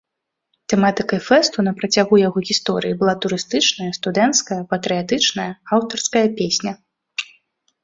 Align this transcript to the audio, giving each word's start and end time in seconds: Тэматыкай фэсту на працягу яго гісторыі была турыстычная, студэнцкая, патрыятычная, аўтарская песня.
Тэматыкай 0.71 1.19
фэсту 1.27 1.65
на 1.67 1.73
працягу 1.81 2.19
яго 2.27 2.39
гісторыі 2.51 2.97
была 3.03 3.15
турыстычная, 3.27 3.91
студэнцкая, 3.99 4.59
патрыятычная, 4.73 5.49
аўтарская 5.77 6.27
песня. 6.43 6.71